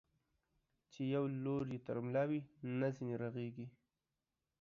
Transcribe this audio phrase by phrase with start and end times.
[0.91, 2.39] چي يو لور يې تر ملا وي،
[2.79, 3.67] نه ځيني رغېږي.